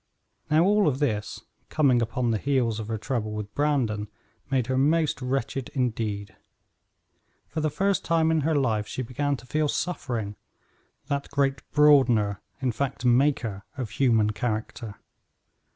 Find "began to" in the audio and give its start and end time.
9.03-9.45